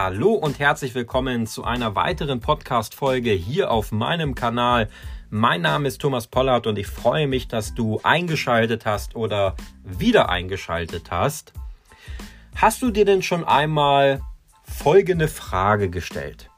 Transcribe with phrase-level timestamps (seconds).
[0.00, 4.88] Hallo und herzlich willkommen zu einer weiteren Podcast-Folge hier auf meinem Kanal.
[5.28, 10.28] Mein Name ist Thomas Pollard und ich freue mich, dass du eingeschaltet hast oder wieder
[10.28, 11.52] eingeschaltet hast.
[12.54, 14.20] Hast du dir denn schon einmal
[14.62, 16.48] folgende Frage gestellt?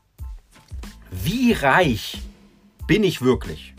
[1.11, 2.21] Wie reich
[2.87, 3.75] bin ich wirklich?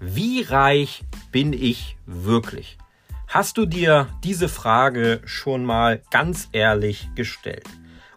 [0.00, 2.78] Wie reich bin ich wirklich?
[3.26, 7.68] Hast du dir diese Frage schon mal ganz ehrlich gestellt?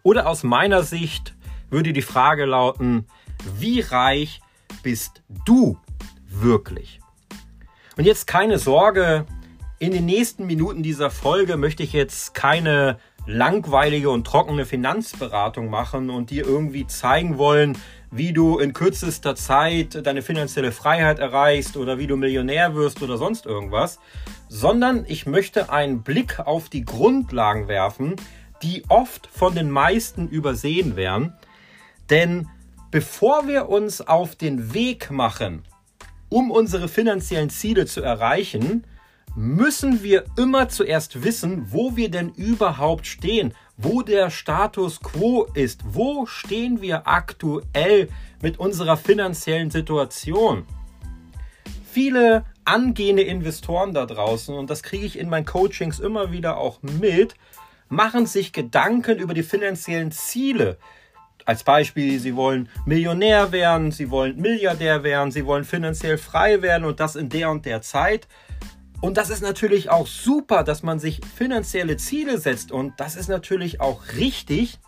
[0.04, 1.36] Oder aus meiner Sicht
[1.70, 3.06] würde die Frage lauten,
[3.58, 4.42] wie reich
[4.84, 5.78] bist du
[6.28, 7.00] wirklich?
[7.98, 9.26] Und jetzt keine Sorge,
[9.80, 16.10] in den nächsten Minuten dieser Folge möchte ich jetzt keine langweilige und trockene Finanzberatung machen
[16.10, 17.78] und dir irgendwie zeigen wollen,
[18.12, 23.18] wie du in kürzester Zeit deine finanzielle Freiheit erreichst oder wie du Millionär wirst oder
[23.18, 24.00] sonst irgendwas,
[24.50, 28.16] sondern ich möchte einen Blick auf die Grundlagen werfen,
[28.64, 31.34] die oft von den meisten übersehen werden.
[32.10, 32.48] Denn
[32.92, 35.64] bevor wir uns auf den Weg machen,
[36.30, 38.86] um unsere finanziellen Ziele zu erreichen,
[39.36, 45.82] müssen wir immer zuerst wissen, wo wir denn überhaupt stehen, wo der Status quo ist,
[45.94, 48.10] wo stehen wir aktuell
[48.42, 50.66] mit unserer finanziellen Situation.
[51.92, 56.82] Viele angehende Investoren da draußen, und das kriege ich in meinen Coachings immer wieder auch
[56.82, 57.36] mit,
[57.92, 60.78] machen sich Gedanken über die finanziellen Ziele.
[61.46, 66.86] Als Beispiel, sie wollen Millionär werden, sie wollen Milliardär werden, sie wollen finanziell frei werden
[66.86, 68.28] und das in der und der Zeit.
[69.02, 73.28] Und das ist natürlich auch super, dass man sich finanzielle Ziele setzt und das ist
[73.28, 74.80] natürlich auch richtig.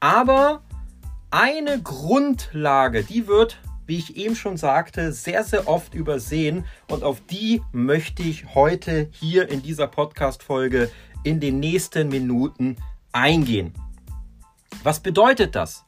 [0.00, 0.62] Aber
[1.30, 7.20] eine Grundlage, die wird, wie ich eben schon sagte, sehr, sehr oft übersehen und auf
[7.20, 10.90] die möchte ich heute hier in dieser Podcast-Folge
[11.24, 12.76] in den nächsten Minuten
[13.12, 13.72] eingehen.
[14.82, 15.84] Was bedeutet das?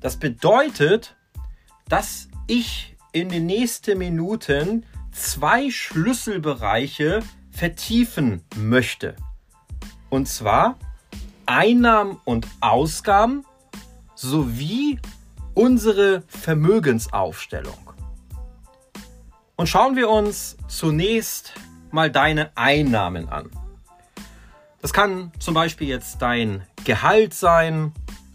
[0.00, 1.16] Das bedeutet,
[1.88, 7.20] dass ich in den nächsten Minuten zwei Schlüsselbereiche
[7.50, 9.16] vertiefen möchte.
[10.08, 10.78] Und zwar
[11.46, 13.44] Einnahmen und Ausgaben
[14.14, 14.98] sowie
[15.54, 17.92] unsere Vermögensaufstellung.
[19.56, 21.52] Und schauen wir uns zunächst
[21.90, 23.50] mal deine Einnahmen an.
[24.82, 27.92] Das kann zum Beispiel jetzt dein Gehalt sein,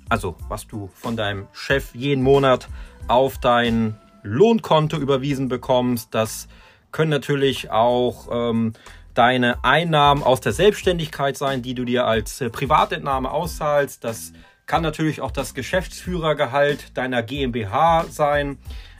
[0.09, 2.69] also was du von deinem Chef jeden Monat
[3.07, 6.13] auf dein Lohnkonto überwiesen bekommst.
[6.13, 6.47] Das
[6.91, 8.73] können natürlich auch ähm,
[9.15, 14.03] deine Einnahmen aus der Selbstständigkeit sein, die du dir als äh, Privatentnahme auszahlst.
[14.03, 14.31] Das
[14.67, 18.57] kann natürlich auch das Geschäftsführergehalt deiner GmbH sein.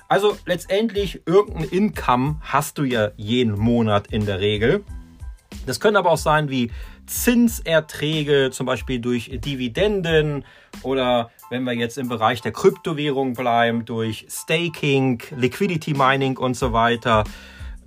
[0.07, 4.83] Also letztendlich irgendein Income hast du ja jeden Monat in der Regel.
[5.65, 6.71] Das können aber auch sein wie
[7.07, 10.45] Zinserträge, zum Beispiel durch Dividenden
[10.81, 16.73] oder wenn wir jetzt im Bereich der Kryptowährung bleiben, durch Staking, Liquidity Mining und so
[16.73, 17.23] weiter.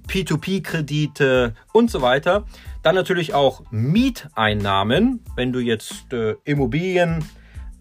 [0.09, 2.45] P2P-Kredite und so weiter.
[2.83, 7.25] Dann natürlich auch Mieteinnahmen, wenn du jetzt äh, Immobilien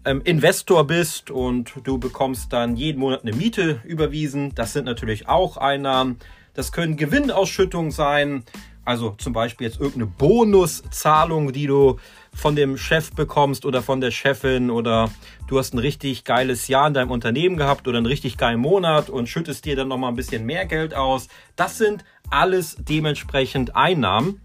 [0.04, 4.54] ähm, Investor bist und du bekommst dann jeden Monat eine Miete überwiesen.
[4.54, 6.18] Das sind natürlich auch Einnahmen.
[6.54, 8.44] Das können Gewinnausschüttungen sein,
[8.88, 11.98] also zum Beispiel jetzt irgendeine Bonuszahlung, die du
[12.34, 15.10] von dem Chef bekommst oder von der Chefin oder
[15.46, 19.10] du hast ein richtig geiles Jahr in deinem Unternehmen gehabt oder einen richtig geilen Monat
[19.10, 21.28] und schüttest dir dann nochmal ein bisschen mehr Geld aus.
[21.54, 24.40] Das sind alles dementsprechend Einnahmen.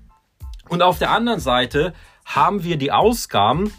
[0.68, 1.94] Und auf der anderen Seite
[2.26, 3.72] haben wir die Ausgaben,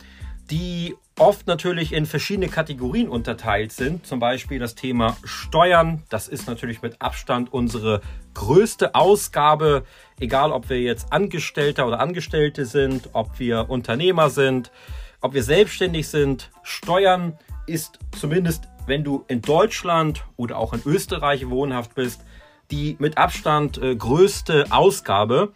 [0.50, 4.06] die oft natürlich in verschiedene Kategorien unterteilt sind.
[4.06, 6.02] Zum Beispiel das Thema Steuern.
[6.08, 8.00] Das ist natürlich mit Abstand unsere
[8.34, 9.84] größte Ausgabe,
[10.18, 14.72] egal ob wir jetzt Angestellter oder Angestellte sind, ob wir Unternehmer sind,
[15.20, 16.50] ob wir selbstständig sind.
[16.62, 22.22] Steuern ist zumindest, wenn du in Deutschland oder auch in Österreich wohnhaft bist,
[22.70, 25.52] die mit Abstand äh, größte Ausgabe.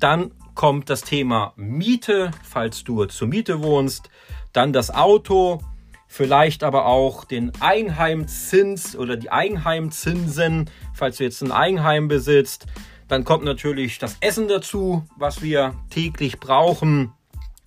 [0.00, 4.10] Dann kommt das Thema Miete, falls du zur Miete wohnst
[4.52, 5.60] dann das Auto,
[6.06, 12.66] vielleicht aber auch den Eigenheimzins oder die Eigenheimzinsen, falls du jetzt ein Eigenheim besitzt.
[13.06, 17.12] Dann kommt natürlich das Essen dazu, was wir täglich brauchen.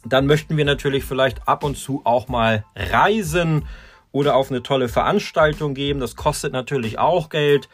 [0.05, 3.65] Dann möchten wir natürlich vielleicht ab und zu auch mal reisen
[4.11, 5.99] oder auf eine tolle Veranstaltung geben.
[5.99, 7.69] Das kostet natürlich auch Geld.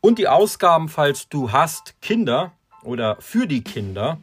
[0.00, 2.52] Und die Ausgaben, falls du hast Kinder
[2.82, 4.18] oder für die Kinder,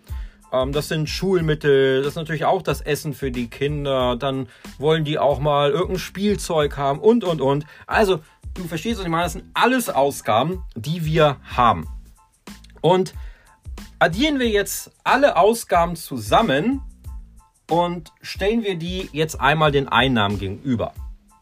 [0.52, 4.16] ähm, das sind Schulmittel, das ist natürlich auch das Essen für die Kinder.
[4.16, 7.66] Dann wollen die auch mal irgendein Spielzeug haben und, und, und.
[7.88, 8.20] Also,
[8.54, 11.88] du verstehst, was ich meine, das sind alles Ausgaben, die wir haben.
[12.82, 13.14] Und
[14.00, 16.82] addieren wir jetzt alle Ausgaben zusammen,
[17.72, 20.94] und stellen wir die jetzt einmal den Einnahmen gegenüber.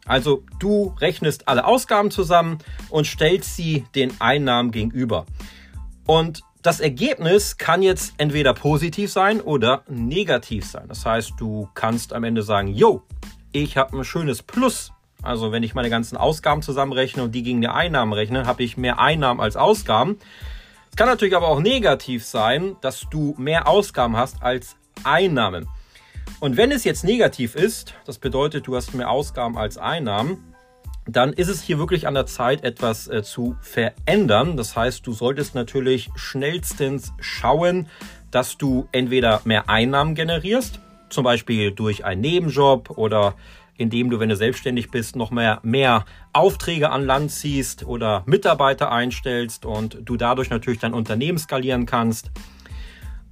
[0.06, 2.60] Also du rechnest alle Ausgaben zusammen
[2.90, 5.26] und stellst sie den Einnahmen gegenüber.
[6.06, 10.86] Und das Ergebnis kann jetzt entweder positiv sein oder negativ sein.
[10.88, 13.04] Das heißt, du kannst am Ende sagen, yo,
[13.52, 14.92] ich habe ein schönes Plus.
[15.22, 18.78] Also wenn ich meine ganzen Ausgaben zusammenrechne und die gegen die Einnahmen rechne, habe ich
[18.78, 20.18] mehr Einnahmen als Ausgaben.
[20.90, 25.68] Es kann natürlich aber auch negativ sein, dass du mehr Ausgaben hast als Einnahmen.
[26.40, 30.49] Und wenn es jetzt negativ ist, das bedeutet, du hast mehr Ausgaben als Einnahmen,
[31.16, 34.58] dann ist es hier wirklich an der Zeit, etwas äh, zu verändern.
[34.58, 37.88] Das heißt, du solltest natürlich schnellstens schauen,
[38.32, 40.80] dass du entweder mehr Einnahmen generierst,
[41.10, 43.36] zum Beispiel durch einen Nebenjob oder
[43.78, 48.92] indem du, wenn du selbstständig bist, noch mehr, mehr Aufträge an Land ziehst oder Mitarbeiter
[48.92, 52.30] einstellst und du dadurch natürlich dein Unternehmen skalieren kannst.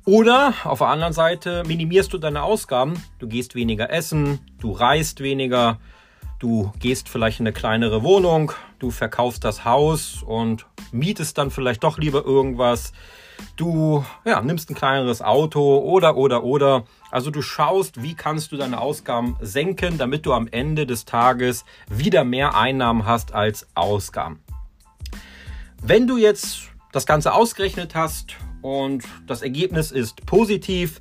[0.05, 2.93] Oder auf der anderen Seite minimierst du deine Ausgaben.
[3.19, 5.79] Du gehst weniger essen, du reist weniger,
[6.39, 11.83] du gehst vielleicht in eine kleinere Wohnung, du verkaufst das Haus und mietest dann vielleicht
[11.83, 12.93] doch lieber irgendwas.
[13.55, 16.85] Du ja, nimmst ein kleineres Auto oder oder oder.
[17.11, 21.65] Also du schaust, wie kannst du deine Ausgaben senken, damit du am Ende des Tages
[21.87, 24.41] wieder mehr Einnahmen hast als Ausgaben.
[25.81, 30.99] Wenn du jetzt das Ganze ausgerechnet hast und das Ergebnis ist positiv,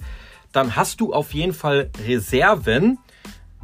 [0.53, 2.99] dann hast du auf jeden Fall Reserven,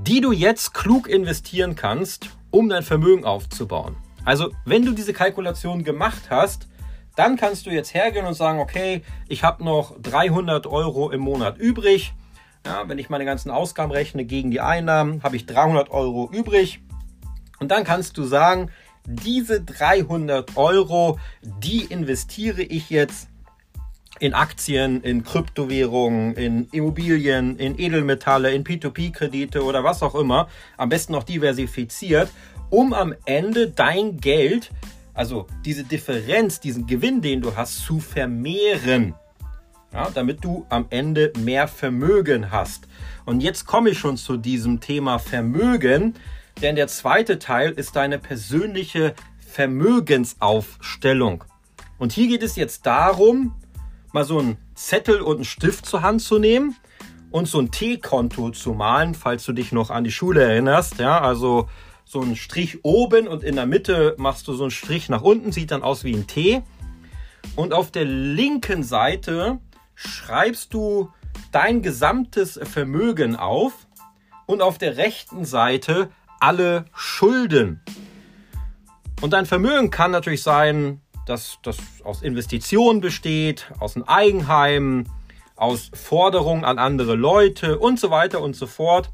[0.06, 3.96] die du jetzt klug investieren kannst, um dein Vermögen aufzubauen.
[4.24, 6.68] Also, wenn du diese Kalkulation gemacht hast,
[7.14, 11.58] dann kannst du jetzt hergehen und sagen, okay, ich habe noch 300 Euro im Monat
[11.58, 12.14] übrig.
[12.66, 16.80] Ja, wenn ich meine ganzen Ausgaben rechne gegen die Einnahmen, habe ich 300 Euro übrig.
[17.60, 18.70] Und dann kannst du sagen,
[19.04, 23.28] diese 300 Euro, die investiere ich jetzt
[24.20, 30.88] in Aktien, in Kryptowährungen, in Immobilien, in Edelmetalle, in P2P-Kredite oder was auch immer, am
[30.88, 32.30] besten noch diversifiziert,
[32.70, 34.70] um am Ende dein Geld,
[35.14, 39.14] also diese Differenz, diesen Gewinn, den du hast, zu vermehren.
[39.92, 42.88] Ja, damit du am Ende mehr Vermögen hast.
[43.26, 46.14] Und jetzt komme ich schon zu diesem Thema Vermögen,
[46.62, 49.14] denn der zweite Teil ist deine persönliche
[49.46, 51.44] Vermögensaufstellung.
[51.98, 53.54] Und hier geht es jetzt darum,
[54.12, 56.76] mal so einen Zettel und einen Stift zur Hand zu nehmen
[57.30, 60.98] und so ein T-Konto zu malen, falls du dich noch an die Schule erinnerst.
[60.98, 61.68] Ja, also
[62.04, 65.52] so ein Strich oben und in der Mitte machst du so einen Strich nach unten,
[65.52, 66.62] sieht dann aus wie ein T.
[67.56, 69.58] Und auf der linken Seite
[69.94, 71.10] schreibst du
[71.50, 73.72] dein gesamtes Vermögen auf
[74.46, 76.10] und auf der rechten Seite
[76.40, 77.80] alle Schulden.
[79.20, 85.06] Und dein Vermögen kann natürlich sein dass das aus Investitionen besteht, aus einem Eigenheim,
[85.56, 89.10] aus Forderungen an andere Leute und so weiter und so fort.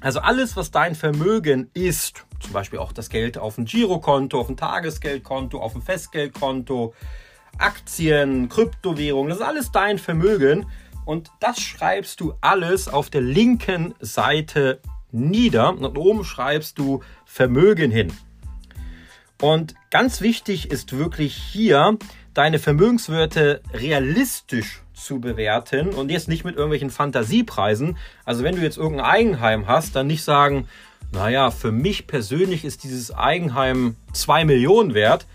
[0.00, 4.46] Also alles, was dein Vermögen ist, zum Beispiel auch das Geld auf dem Girokonto, auf
[4.46, 6.94] dem Tagesgeldkonto, auf dem Festgeldkonto,
[7.58, 10.66] Aktien, Kryptowährungen, das ist alles dein Vermögen
[11.04, 14.80] und das schreibst du alles auf der linken Seite
[15.12, 18.12] nieder und oben schreibst du Vermögen hin.
[19.40, 21.98] Und ganz wichtig ist wirklich hier,
[22.34, 27.96] deine Vermögenswerte realistisch zu bewerten und jetzt nicht mit irgendwelchen Fantasiepreisen.
[28.24, 30.68] Also wenn du jetzt irgendein Eigenheim hast, dann nicht sagen,
[31.12, 35.26] naja, für mich persönlich ist dieses Eigenheim 2 Millionen wert,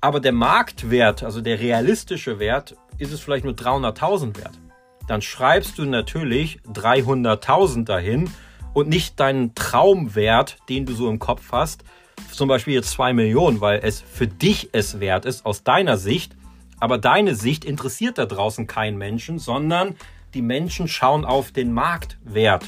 [0.00, 4.58] aber der Marktwert, also der realistische Wert, ist es vielleicht nur 300.000 wert.
[5.06, 8.30] Dann schreibst du natürlich 300.000 dahin
[8.74, 11.84] und nicht deinen Traumwert, den du so im Kopf hast,
[12.32, 16.36] zum Beispiel jetzt zwei Millionen, weil es für dich es wert ist, aus deiner Sicht.
[16.80, 19.94] Aber deine Sicht interessiert da draußen keinen Menschen, sondern
[20.34, 22.64] die Menschen schauen auf den Marktwert.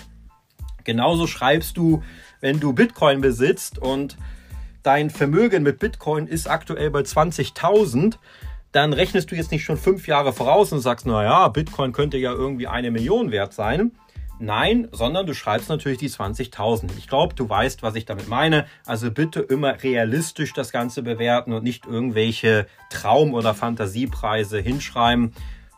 [0.85, 2.03] Genauso schreibst du,
[2.41, 4.17] wenn du Bitcoin besitzt und
[4.83, 8.19] dein Vermögen mit Bitcoin ist aktuell bei 20.000,
[8.71, 12.33] dann rechnest du jetzt nicht schon fünf Jahre voraus und sagst, naja, Bitcoin könnte ja
[12.33, 13.93] irgendwie eine Million wert sein,
[14.41, 16.91] Nein, sondern du schreibst natürlich die 20.000.
[16.99, 18.67] Ich glaube, du weißt, was ich damit meine.
[18.85, 25.33] Also bitte immer realistisch das Ganze bewerten und nicht irgendwelche Traum- oder Fantasiepreise hinschreiben.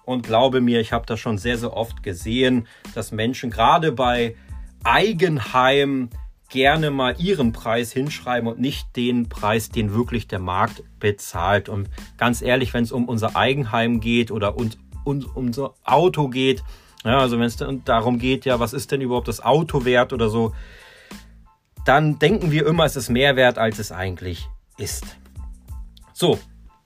[0.04, 4.36] Und glaube mir, ich habe das schon sehr, sehr oft gesehen, dass Menschen gerade bei
[4.84, 6.08] Eigenheim
[6.48, 11.68] gerne mal ihren Preis hinschreiben und nicht den Preis, den wirklich der Markt bezahlt.
[11.68, 14.70] Und ganz ehrlich, wenn es um unser Eigenheim geht oder um,
[15.04, 16.62] um unser Auto geht,
[17.06, 20.28] ja, also wenn es darum geht, ja, was ist denn überhaupt das Auto wert oder
[20.28, 20.52] so,
[21.84, 25.04] dann denken wir immer, es ist mehr wert, als es eigentlich ist.
[26.12, 26.38] So,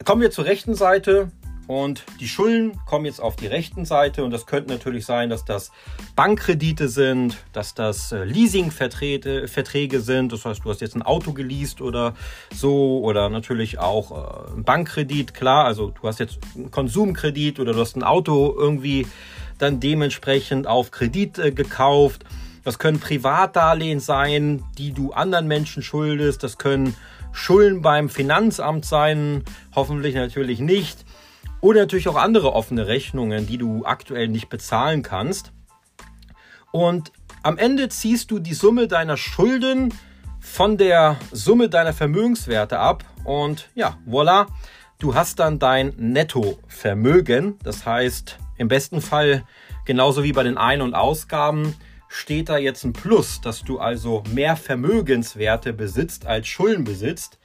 [0.05, 1.33] kommen wir zur rechten Seite
[1.71, 5.45] Und die Schulden kommen jetzt auf die rechten Seite und das könnte natürlich sein, dass
[5.45, 5.71] das
[6.17, 10.33] Bankkredite sind, dass das äh, Leasingverträge sind.
[10.33, 12.15] Das heißt, du hast jetzt ein Auto geleast oder
[12.53, 15.65] so oder natürlich auch äh, ein Bankkredit, klar.
[15.65, 19.07] Also du hast jetzt einen Konsumkredit oder du hast ein Auto irgendwie
[19.63, 22.25] dann dementsprechend auf Kredit äh, gekauft.
[22.65, 26.43] Das können Privatdarlehen sein, die du anderen Menschen schuldest.
[26.43, 26.95] Das können
[27.33, 31.05] Schulden beim Finanzamt sein, hoffentlich natürlich nicht.
[31.61, 35.53] Oder natürlich auch andere offene Rechnungen, die du aktuell nicht bezahlen kannst.
[36.73, 37.13] Und
[37.43, 39.93] am Ende ziehst du die Summe deiner Schulden
[40.41, 43.05] von der Summe deiner Vermögenswerte ab.
[43.25, 44.47] Und ja, voilà,
[44.99, 47.59] du hast dann dein Nettovermögen.
[47.63, 49.45] Das heißt, im besten Fall,
[49.85, 51.75] genauso wie bei den Ein- und Ausgaben,
[52.09, 57.41] steht da jetzt ein Plus, dass du also mehr Vermögenswerte besitzt als Schulden besitzt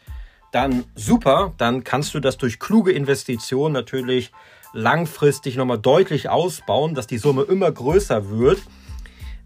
[0.56, 4.32] dann super, dann kannst du das durch kluge Investitionen natürlich
[4.72, 8.62] langfristig nochmal deutlich ausbauen, dass die Summe immer größer wird.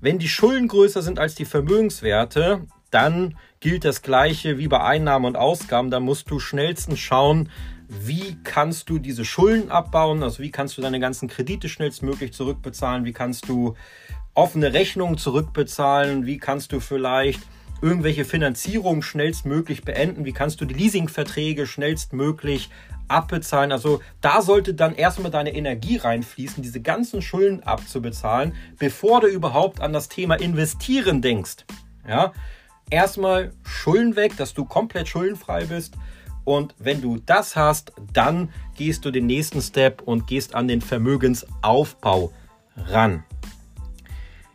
[0.02, 2.62] Wenn die Schulden größer sind als die Vermögenswerte,
[2.92, 5.90] dann gilt das gleiche wie bei Einnahmen und Ausgaben.
[5.90, 7.50] Da musst du schnellstens schauen,
[7.90, 13.04] wie kannst du diese Schulden abbauen, also wie kannst du deine ganzen Kredite schnellstmöglich zurückbezahlen,
[13.04, 13.76] wie kannst du
[14.36, 17.42] offene Rechnungen zurückbezahlen, wie kannst du vielleicht
[17.82, 20.26] irgendwelche Finanzierungen schnellstmöglich beenden?
[20.26, 22.70] Wie kannst du die Leasingverträge schnellstmöglich
[23.08, 23.72] abbezahlen?
[23.72, 29.82] Also da sollte dann erstmal deine Energie reinfließen, diese ganzen Schulden abzubezahlen, bevor du überhaupt
[29.82, 31.66] an das Thema Investieren denkst.
[32.08, 32.34] Ja,
[32.90, 35.96] erstmal Schulden weg, dass du komplett schuldenfrei bist.
[36.50, 40.82] Und wenn du das hast, dann gehst du den nächsten Step und gehst an den
[40.82, 42.34] Vermögensaufbau
[42.76, 43.24] ran.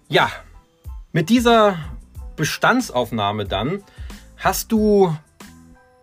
[0.09, 0.29] Ja,
[1.13, 1.79] mit dieser
[2.35, 3.85] Bestandsaufnahme dann
[4.39, 5.17] hast du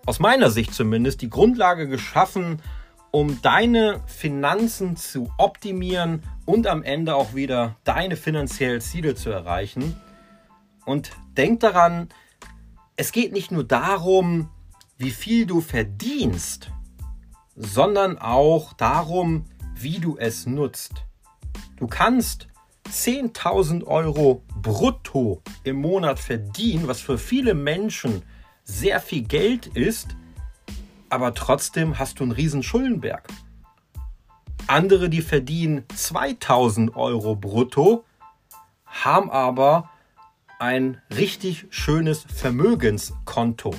[0.06, 2.62] aus meiner Sicht zumindest die Grundlage geschaffen,
[3.12, 9.98] um deine Finanzen zu optimieren und am Ende auch wieder deine finanziellen Ziele zu erreichen.
[10.86, 12.08] Und denk daran,
[12.96, 14.48] es geht nicht nur darum,
[15.01, 16.70] wie viel du verdienst,
[17.55, 21.05] sondern auch darum, wie du es nutzt.
[21.77, 22.48] Du kannst
[22.88, 28.22] 10.000 Euro brutto im Monat verdienen, was für viele Menschen
[28.63, 30.15] sehr viel Geld ist,
[31.10, 33.27] aber trotzdem hast du einen riesen Schuldenberg.
[34.67, 38.05] Andere, die verdienen 2000 Euro brutto,
[38.86, 39.89] haben aber
[40.60, 43.74] ein richtig schönes Vermögenskonto.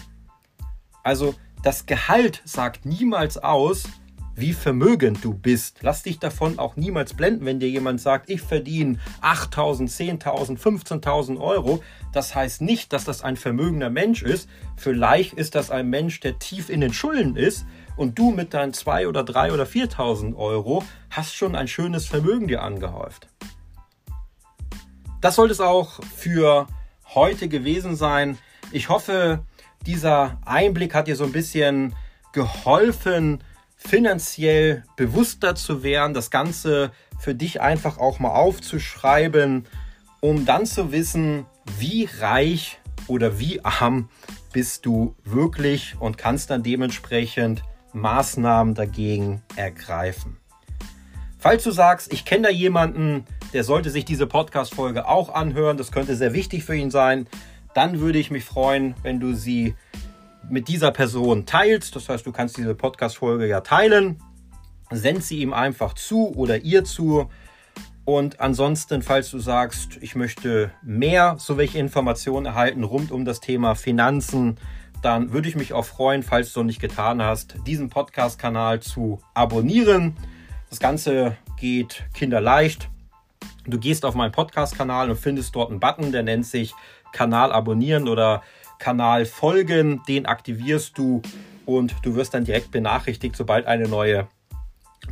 [1.03, 3.85] Also das Gehalt sagt niemals aus,
[4.35, 5.79] wie vermögend du bist.
[5.83, 11.39] Lass dich davon auch niemals blenden, wenn dir jemand sagt, ich verdiene 8.000, 10.000, 15.000
[11.39, 11.83] Euro.
[12.13, 14.49] Das heißt nicht, dass das ein vermögender Mensch ist.
[14.77, 17.67] Vielleicht ist das ein Mensch, der tief in den Schulden ist
[17.97, 22.49] und du mit deinen 2.000 oder 3.000 oder 4.000 Euro hast schon ein schönes Vermögen
[22.49, 23.29] dir angehäuft.
[25.21, 26.67] Das sollte es auch für
[27.15, 28.39] heute gewesen sein.
[28.73, 29.45] Ich hoffe,
[29.87, 31.95] dieser Einblick hat dir so ein bisschen
[32.33, 33.43] geholfen,
[33.77, 39.67] finanziell bewusster zu werden, das Ganze für dich einfach auch mal aufzuschreiben,
[40.21, 41.47] um dann zu wissen,
[41.79, 44.09] wie reich oder wie arm
[44.53, 47.63] bist du wirklich und kannst dann dementsprechend
[47.93, 50.39] Maßnahmen dagegen ergreifen.
[51.39, 55.91] Falls du sagst, ich kenne da jemanden, der sollte sich diese Podcast-Folge auch anhören, das
[55.91, 57.27] könnte sehr wichtig für ihn sein,
[57.75, 59.75] dann würde ich mich freuen, wenn du sie
[60.49, 61.97] mit dieser Person teilst.
[61.97, 64.23] Das heißt, du kannst diese Podcast-Folge ja teilen.
[64.91, 67.31] Send sie ihm einfach zu oder ihr zu.
[68.05, 73.41] Und ansonsten, falls du sagst, ich möchte mehr so welche Informationen erhalten rund um das
[73.41, 74.59] Thema Finanzen,
[75.03, 79.21] dann würde ich mich auch freuen, falls du noch nicht getan hast, diesen Podcast-Kanal zu
[79.35, 80.17] abonnieren.
[80.69, 82.89] Das Ganze geht kinderleicht.
[83.67, 86.75] Du gehst auf meinen Podcast-Kanal und findest dort einen Button, der nennt sich
[87.13, 88.43] Kanal abonnieren oder
[88.79, 91.23] Kanal folgen, den aktivierst du
[91.67, 94.27] und du wirst dann direkt benachrichtigt, sobald eine neue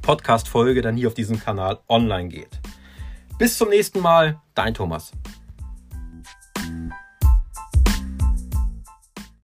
[0.02, 2.61] Podcast-Folge dann hier auf diesem Kanal online geht.
[3.38, 5.12] Bis zum nächsten Mal, dein Thomas.